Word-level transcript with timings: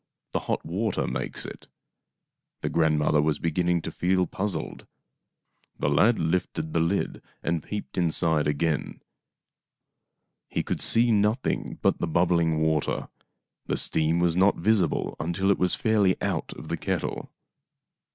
The 0.31 0.39
hot 0.49 0.65
water 0.65 1.05
makes 1.05 1.45
it." 1.45 1.67
The 2.61 2.69
grandmother 2.69 3.21
was 3.21 3.37
beginning 3.37 3.83
to 3.83 3.91
feel 3.91 4.25
puzzled. 4.25 4.87
The 5.77 5.89
lad 5.89 6.17
lifted 6.17 6.73
the 6.73 6.79
lid 6.79 7.21
and 7.43 7.61
peeped 7.61 7.99
inside 7.99 8.47
again. 8.47 9.03
He 10.49 10.63
could 10.63 10.81
see 10.81 11.11
nothing 11.11 11.77
but 11.83 11.99
the 11.99 12.07
bubbling 12.07 12.59
water. 12.61 13.09
The 13.67 13.77
steam 13.77 14.17
was 14.17 14.35
not 14.35 14.55
visible 14.57 15.15
until 15.19 15.49
after 15.51 15.55
it 15.55 15.59
was 15.59 15.75
fairly 15.75 16.19
out 16.19 16.51
of 16.53 16.69
the 16.69 16.77
kettle. 16.77 17.29